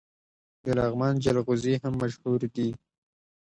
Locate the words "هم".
1.83-1.93